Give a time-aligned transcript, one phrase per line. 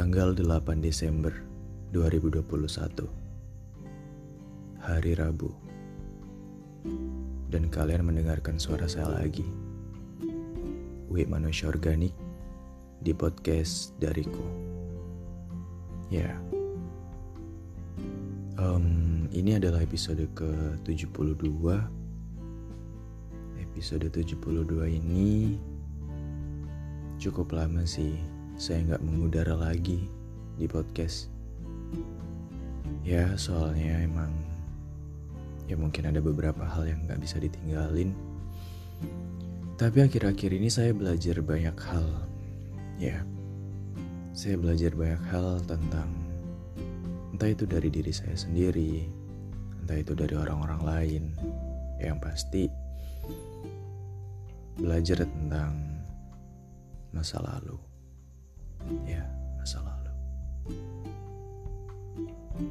[0.00, 1.28] Tanggal 8 Desember
[1.92, 2.40] 2021
[4.80, 5.52] Hari Rabu.
[7.52, 9.44] Dan kalian mendengarkan suara saya lagi.
[11.12, 12.16] Wik Manusia Organik.
[13.04, 14.40] Di podcast dariku.
[16.08, 16.32] Ya.
[18.56, 21.76] Um, Ini adalah episode ke-72
[23.68, 25.60] Episode 72 ini
[27.20, 30.04] Cukup lama sih saya nggak mengudara lagi
[30.60, 31.32] di podcast.
[33.00, 34.28] Ya soalnya emang
[35.64, 38.12] ya mungkin ada beberapa hal yang nggak bisa ditinggalin.
[39.80, 42.04] Tapi akhir-akhir ini saya belajar banyak hal.
[43.00, 43.24] Ya,
[44.36, 46.12] saya belajar banyak hal tentang
[47.32, 49.08] entah itu dari diri saya sendiri,
[49.80, 51.24] entah itu dari orang-orang lain.
[51.96, 52.62] Yang pasti
[54.76, 55.72] belajar tentang
[57.16, 57.89] masa lalu
[59.04, 59.24] ya
[59.58, 60.12] masa lalu.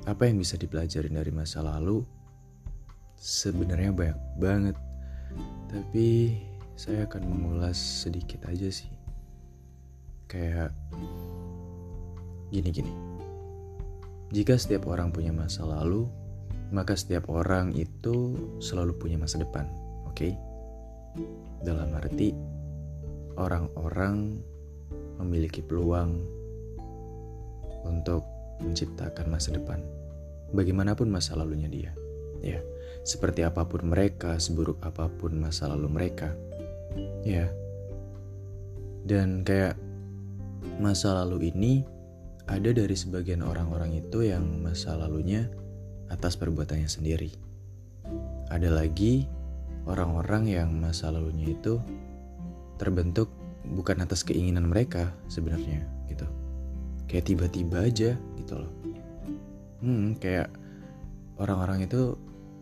[0.05, 2.05] Apa yang bisa dipelajari dari masa lalu?
[3.19, 4.77] Sebenarnya banyak banget,
[5.67, 6.39] tapi
[6.79, 8.87] saya akan mengulas sedikit aja sih.
[10.31, 10.71] Kayak
[12.53, 12.93] gini-gini.
[14.29, 16.05] Jika setiap orang punya masa lalu,
[16.69, 19.65] maka setiap orang itu selalu punya masa depan,
[20.05, 20.13] oke?
[20.13, 20.37] Okay?
[21.65, 22.31] Dalam arti
[23.35, 24.37] orang-orang
[25.19, 26.23] memiliki peluang
[27.87, 28.23] untuk
[28.63, 29.79] menciptakan masa depan.
[30.51, 31.91] Bagaimanapun masa lalunya dia.
[32.39, 32.63] Ya,
[33.03, 36.33] seperti apa pun mereka, seburuk apa pun masa lalu mereka.
[37.23, 37.51] Ya.
[39.03, 39.79] Dan kayak
[40.79, 41.83] masa lalu ini
[42.49, 45.47] ada dari sebagian orang-orang itu yang masa lalunya
[46.09, 47.31] atas perbuatannya sendiri.
[48.49, 49.29] Ada lagi
[49.85, 51.77] orang-orang yang masa lalunya itu
[52.81, 53.29] terbentuk
[53.73, 56.25] bukan atas keinginan mereka sebenarnya gitu.
[57.09, 58.73] Kayak tiba-tiba aja gitu loh.
[59.79, 60.51] Hmm kayak
[61.39, 62.17] orang-orang itu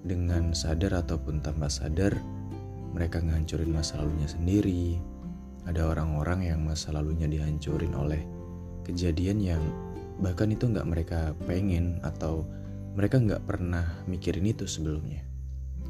[0.06, 2.16] dengan sadar ataupun tanpa sadar
[2.94, 5.00] mereka ngancurin masa lalunya sendiri.
[5.68, 8.24] Ada orang-orang yang masa lalunya dihancurin oleh
[8.88, 9.60] kejadian yang
[10.24, 12.48] bahkan itu nggak mereka pengen atau
[12.96, 15.22] mereka nggak pernah mikirin itu sebelumnya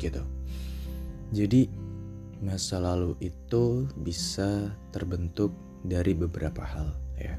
[0.02, 0.22] gitu.
[1.32, 1.87] Jadi
[2.42, 7.36] masa lalu itu bisa terbentuk dari beberapa hal ya.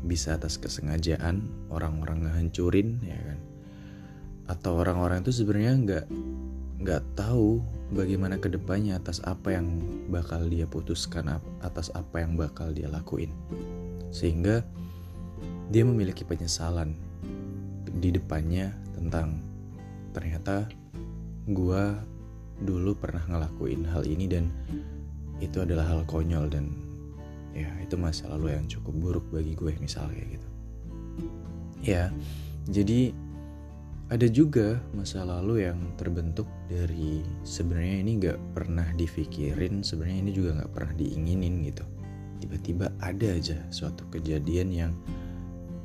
[0.00, 3.40] Bisa atas kesengajaan orang-orang ngehancurin ya kan?
[4.48, 6.06] Atau orang-orang itu sebenarnya nggak
[6.80, 7.60] nggak tahu
[7.92, 11.28] bagaimana ke depannya atas apa yang bakal dia putuskan
[11.60, 13.30] atas apa yang bakal dia lakuin.
[14.08, 14.64] Sehingga
[15.70, 16.96] dia memiliki penyesalan
[18.00, 19.44] di depannya tentang
[20.16, 20.66] ternyata
[21.50, 21.94] gua
[22.64, 24.52] dulu pernah ngelakuin hal ini dan
[25.40, 26.68] itu adalah hal konyol dan
[27.56, 30.48] ya itu masa lalu yang cukup buruk bagi gue misalnya gitu.
[31.80, 32.12] Ya
[32.68, 33.16] jadi
[34.10, 40.50] ada juga masa lalu yang terbentuk dari sebenarnya ini nggak pernah dipikirin sebenarnya ini juga
[40.60, 41.84] nggak pernah diinginin gitu.
[42.42, 44.92] Tiba-tiba ada aja suatu kejadian yang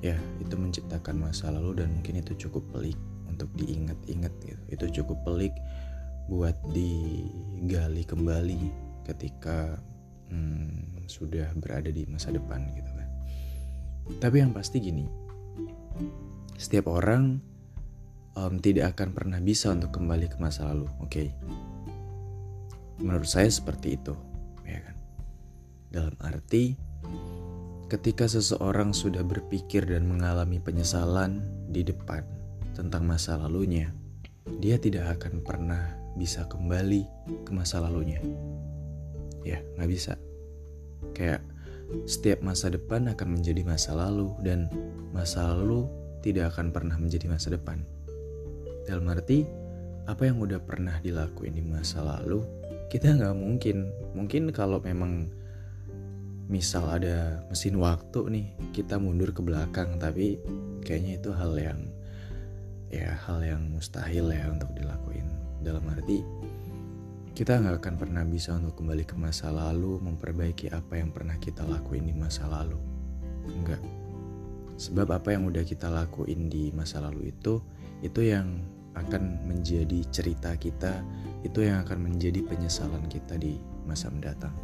[0.01, 2.97] ya itu menciptakan masa lalu dan mungkin itu cukup pelik
[3.29, 4.63] untuk diingat-ingat gitu.
[4.73, 5.53] Itu cukup pelik
[6.25, 8.61] buat digali kembali
[9.05, 9.77] ketika
[10.33, 13.09] hmm, sudah berada di masa depan gitu kan.
[14.21, 15.05] Tapi yang pasti gini,
[16.57, 17.41] setiap orang
[18.37, 21.09] um, tidak akan pernah bisa untuk kembali ke masa lalu, oke?
[21.09, 21.27] Okay?
[23.01, 24.13] Menurut saya seperti itu,
[24.65, 24.95] ya kan?
[25.89, 26.77] Dalam arti
[27.85, 32.25] ketika seseorang sudah berpikir dan mengalami penyesalan di depan
[32.73, 33.93] tentang masa lalunya,
[34.57, 37.03] dia tidak akan pernah bisa kembali
[37.43, 38.23] ke masa lalunya.
[39.43, 40.13] Ya, nggak bisa.
[41.13, 41.43] Kayak
[42.09, 44.71] setiap masa depan akan menjadi masa lalu dan
[45.13, 45.85] masa lalu
[46.25, 47.85] tidak akan pernah menjadi masa depan.
[48.89, 49.45] Dalam arti,
[50.09, 52.41] apa yang udah pernah dilakuin di masa lalu,
[52.89, 53.93] kita nggak mungkin.
[54.17, 55.29] Mungkin kalau memang
[56.49, 60.41] misal ada mesin waktu nih, kita mundur ke belakang, tapi
[60.81, 61.79] kayaknya itu hal yang
[62.89, 65.34] ya hal yang mustahil ya untuk dilakuin
[65.65, 66.21] dalam arti
[67.33, 71.67] kita nggak akan pernah bisa untuk kembali ke masa lalu memperbaiki apa yang pernah kita
[71.67, 72.79] lakuin di masa lalu.
[73.49, 73.83] Enggak
[74.75, 77.63] sebab apa yang udah kita lakuin di masa lalu itu
[78.03, 78.59] itu yang
[78.95, 81.03] akan menjadi cerita kita
[81.43, 84.55] itu yang akan menjadi penyesalan kita di masa mendatang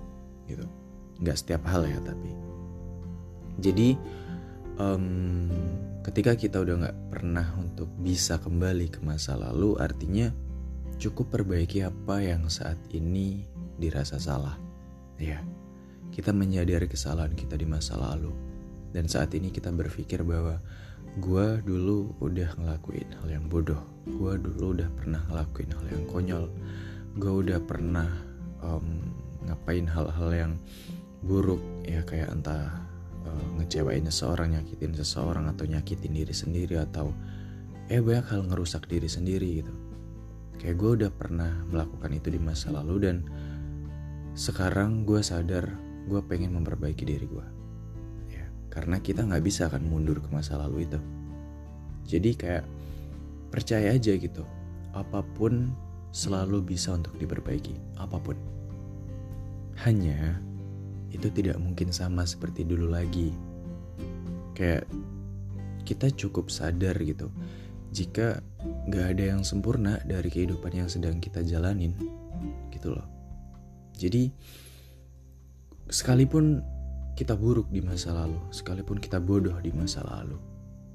[0.48, 0.68] gitu.
[1.20, 2.32] Nggak setiap hal ya tapi.
[3.60, 3.96] Jadi
[4.80, 5.48] um,
[6.04, 10.32] ketika kita udah nggak pernah untuk bisa kembali ke masa lalu artinya
[11.02, 13.42] cukup perbaiki apa yang saat ini
[13.82, 14.54] dirasa salah.
[15.18, 15.42] Ya,
[16.14, 18.30] kita menyadari kesalahan kita di masa lalu.
[18.94, 20.62] Dan saat ini kita berpikir bahwa
[21.18, 23.82] gue dulu udah ngelakuin hal yang bodoh.
[24.06, 26.46] Gue dulu udah pernah ngelakuin hal yang konyol.
[27.18, 28.08] Gue udah pernah
[28.62, 29.02] um,
[29.50, 30.54] ngapain hal-hal yang
[31.26, 32.78] buruk ya kayak entah
[33.26, 37.10] uh, ngecewain seseorang, nyakitin seseorang atau nyakitin diri sendiri atau
[37.90, 39.91] eh banyak hal ngerusak diri sendiri gitu.
[40.62, 43.26] Kayak gue udah pernah melakukan itu di masa lalu dan
[44.38, 45.74] sekarang gue sadar
[46.06, 47.48] gue pengen memperbaiki diri gue.
[48.30, 51.02] Ya, karena kita nggak bisa akan mundur ke masa lalu itu.
[52.06, 52.66] Jadi kayak
[53.50, 54.46] percaya aja gitu,
[54.94, 55.74] apa pun
[56.14, 58.38] selalu bisa untuk diperbaiki, apa pun.
[59.82, 60.38] Hanya
[61.10, 63.34] itu tidak mungkin sama seperti dulu lagi.
[64.54, 64.86] Kayak
[65.90, 67.34] kita cukup sadar gitu,
[67.92, 68.40] jika
[68.88, 71.92] gak ada yang sempurna dari kehidupan yang sedang kita jalanin,
[72.72, 73.06] gitu loh.
[74.00, 74.32] Jadi,
[75.92, 76.64] sekalipun
[77.20, 80.40] kita buruk di masa lalu, sekalipun kita bodoh di masa lalu,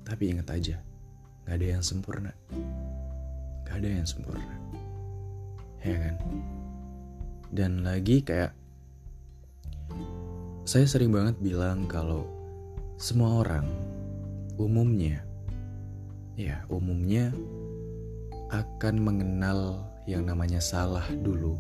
[0.03, 0.81] tapi ingat aja,
[1.45, 2.33] gak ada yang sempurna.
[3.69, 4.55] Gak ada yang sempurna.
[5.85, 6.17] Ya kan?
[7.53, 8.57] Dan lagi kayak
[10.67, 12.27] saya sering banget bilang kalau
[12.99, 13.71] semua orang
[14.59, 15.23] umumnya
[16.37, 17.33] ya umumnya
[18.53, 21.59] akan mengenal yang namanya salah dulu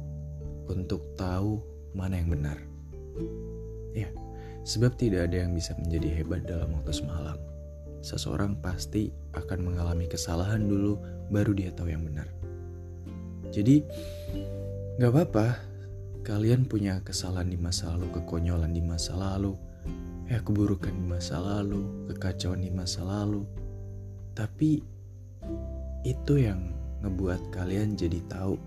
[0.70, 1.58] untuk tahu
[1.96, 2.58] mana yang benar.
[3.96, 4.12] Ya,
[4.62, 7.40] sebab tidak ada yang bisa menjadi hebat dalam waktu semalam.
[8.04, 11.00] Seseorang pasti akan mengalami kesalahan dulu
[11.32, 12.28] baru dia tahu yang benar.
[13.50, 13.82] Jadi,
[15.00, 15.58] gak apa-apa
[16.22, 19.56] kalian punya kesalahan di masa lalu, kekonyolan di masa lalu,
[20.26, 23.46] ya keburukan di masa lalu, kekacauan di masa lalu.
[24.36, 24.84] Tapi
[26.04, 28.60] itu yang ngebuat kalian jadi tahu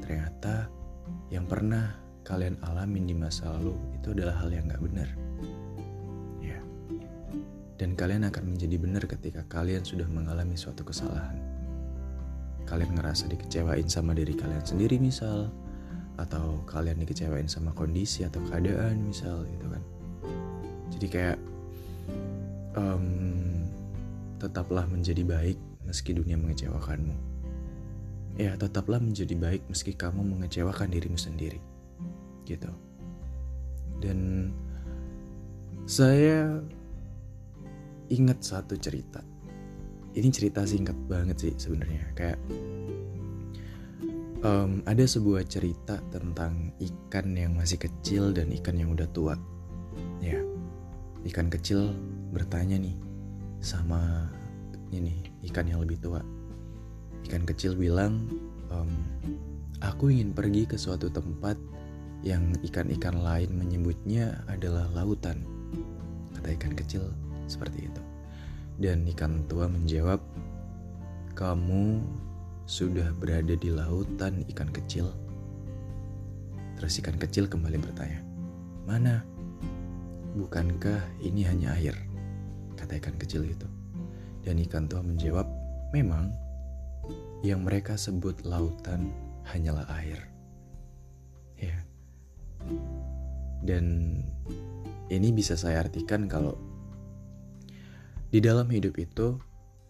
[0.00, 0.68] ternyata
[1.28, 5.08] yang pernah kalian alamin di masa lalu itu adalah hal yang gak benar.
[6.40, 6.58] Ya.
[7.76, 11.36] Dan kalian akan menjadi benar ketika kalian sudah mengalami suatu kesalahan.
[12.64, 15.52] Kalian ngerasa dikecewain sama diri kalian sendiri misal,
[16.14, 19.82] atau kalian dikecewain sama kondisi atau keadaan misal gitu kan
[20.94, 21.38] jadi kayak
[22.78, 23.06] um,
[24.44, 25.56] tetaplah menjadi baik
[25.88, 27.16] meski dunia mengecewakanmu.
[28.36, 31.60] Ya tetaplah menjadi baik meski kamu mengecewakan dirimu sendiri.
[32.44, 32.68] Gitu.
[34.04, 34.50] Dan
[35.88, 36.60] saya
[38.12, 39.24] ingat satu cerita.
[40.14, 42.04] Ini cerita singkat banget sih sebenarnya.
[42.12, 42.38] Kayak
[44.44, 49.34] um, ada sebuah cerita tentang ikan yang masih kecil dan ikan yang udah tua.
[50.20, 50.38] Ya,
[51.32, 51.96] ikan kecil
[52.34, 53.13] bertanya nih
[53.64, 54.28] sama
[54.92, 56.20] ini ikan yang lebih tua.
[57.24, 58.28] Ikan kecil bilang,
[58.68, 58.92] um,
[59.80, 61.56] aku ingin pergi ke suatu tempat
[62.20, 65.40] yang ikan-ikan lain menyebutnya adalah lautan.
[66.36, 67.08] Kata ikan kecil
[67.48, 68.02] seperti itu.
[68.76, 70.20] Dan ikan tua menjawab,
[71.32, 72.04] kamu
[72.68, 75.08] sudah berada di lautan ikan kecil?
[76.76, 78.20] Terus ikan kecil kembali bertanya,
[78.84, 79.24] Mana?
[80.34, 81.94] Bukankah ini hanya air?
[82.74, 83.66] Kata ikan kecil itu.
[84.44, 85.46] Dan ikan tua menjawab,
[85.94, 86.34] Memang,
[87.46, 89.14] yang mereka sebut lautan
[89.46, 90.18] hanyalah air.
[91.60, 91.78] Ya.
[93.62, 94.18] Dan
[95.12, 96.56] ini bisa saya artikan kalau
[98.34, 99.38] di dalam hidup itu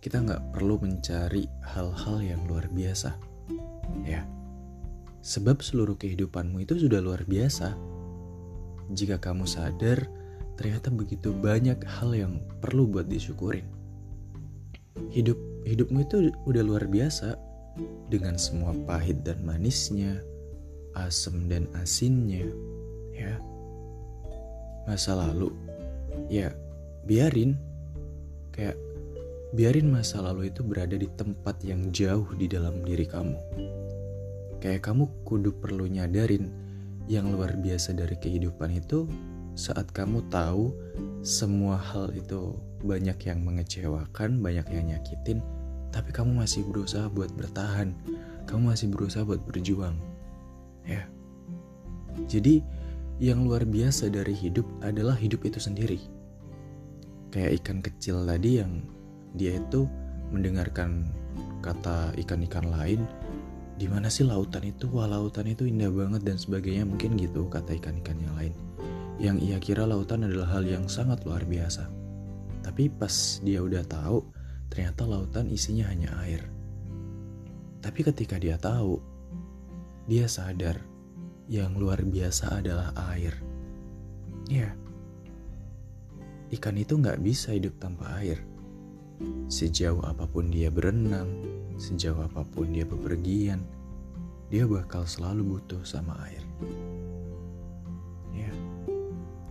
[0.05, 3.17] kita nggak perlu mencari hal-hal yang luar biasa.
[4.05, 4.29] Ya,
[5.25, 7.73] sebab seluruh kehidupanmu itu sudah luar biasa.
[8.93, 10.05] Jika kamu sadar,
[10.55, 13.67] ternyata begitu banyak hal yang perlu buat disyukurin.
[15.11, 17.35] Hidup hidupmu itu udah luar biasa
[18.13, 20.23] dengan semua pahit dan manisnya,
[20.95, 22.47] asam dan asinnya,
[23.11, 23.35] ya.
[24.87, 25.51] Masa lalu,
[26.29, 26.53] ya
[27.09, 27.57] biarin
[28.55, 28.79] kayak
[29.57, 33.39] biarin masa lalu itu berada di tempat yang jauh di dalam diri kamu.
[34.63, 36.49] Kayak kamu kudu perlu nyadarin
[37.05, 39.05] yang luar biasa dari kehidupan itu
[39.55, 40.75] saat kamu tahu
[41.23, 45.41] semua hal itu banyak yang mengecewakan, banyak yang nyakitin,
[45.95, 47.95] tapi kamu masih berusaha buat bertahan,
[48.51, 49.97] kamu masih berusaha buat berjuang.
[50.85, 51.07] Ya.
[52.27, 52.61] Jadi
[53.23, 56.03] yang luar biasa dari hidup adalah hidup itu sendiri.
[57.31, 58.85] Kayak ikan kecil tadi yang
[59.39, 59.87] dia itu
[60.35, 61.07] mendengarkan
[61.63, 63.07] kata ikan-ikan lain
[63.75, 67.75] di mana sih lautan itu wah lautan itu indah banget dan sebagainya mungkin gitu kata
[67.83, 68.55] ikan-ikan yang lain
[69.19, 71.87] yang ia kira lautan adalah hal yang sangat luar biasa
[72.65, 74.25] tapi pas dia udah tahu
[74.73, 76.43] ternyata lautan isinya hanya air
[77.85, 78.99] tapi ketika dia tahu
[80.11, 80.81] dia sadar
[81.47, 83.37] yang luar biasa adalah air
[84.51, 84.73] ya
[86.55, 88.39] ikan itu nggak bisa hidup tanpa air.
[89.51, 91.31] Sejauh apa pun dia berenang,
[91.79, 93.63] sejauh apa pun dia bepergian,
[94.51, 96.43] dia bakal selalu butuh sama air.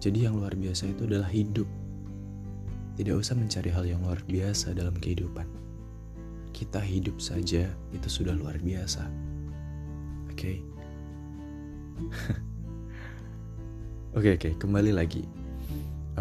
[0.04, 1.64] Jadi yang luar biasa itu adalah hidup.
[3.00, 5.48] Tidak usah mencari hal yang luar biasa dalam kehidupan.
[6.52, 9.08] Kita hidup saja itu sudah luar biasa.
[10.28, 10.36] Oke.
[10.36, 10.58] Okay?
[14.14, 15.26] Oke oke, kembali lagi.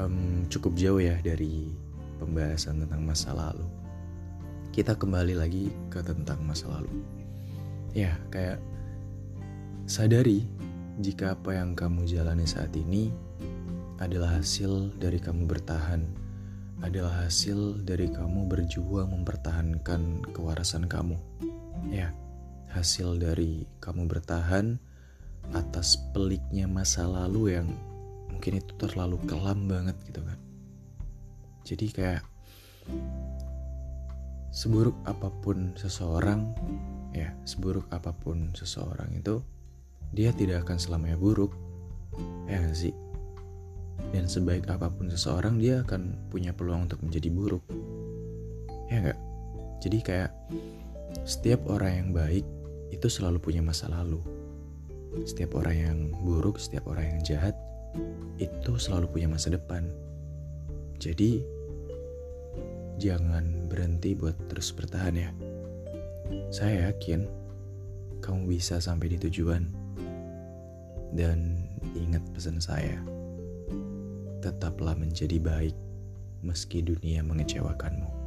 [0.01, 1.69] Um, cukup jauh ya dari
[2.17, 3.69] pembahasan tentang masa lalu.
[4.73, 7.05] Kita kembali lagi ke tentang masa lalu.
[7.93, 8.65] Ya, kayak
[9.85, 10.49] sadari
[11.05, 13.12] jika apa yang kamu jalani saat ini
[14.03, 16.03] adalah hasil dari kamu bertahan,
[16.83, 21.15] adalah hasil dari kamu berjuang mempertahankan kewarasan kamu.
[21.87, 22.11] Ya,
[22.75, 24.83] hasil dari kamu bertahan
[25.55, 27.71] atas peliknya masa lalu yang
[28.27, 30.39] mungkin itu terlalu kelam banget gitu kan.
[31.63, 32.23] Jadi kayak
[34.51, 36.51] seburuk apa pun seseorang
[37.15, 39.39] ya seburuk apa pun seseorang itu
[40.11, 41.55] dia tidak akan selamanya buruk.
[42.51, 42.93] Ya gak sih
[44.13, 47.65] dan sebaik apa pun seseorang dia akan punya peluang untuk menjadi buruk
[48.93, 49.19] ya nggak
[49.81, 50.31] jadi kayak
[51.25, 52.45] setiap orang yang baik
[52.93, 54.21] itu selalu punya masa lalu
[55.29, 57.55] setiap orang yang buruk, setiap orang yang jahat
[58.41, 59.85] itu selalu punya masa depan.
[60.97, 61.45] Jadi
[62.97, 65.31] jangan berhenti buat terus bertahan ya.
[66.49, 67.29] Saya yakin
[68.25, 69.69] kamu bisa sampai di tujuan.
[71.13, 72.97] Dan ingat pesan saya.
[74.43, 75.79] Tetaplah menjadi baik
[76.43, 78.22] meski dunia mengecewakanmu.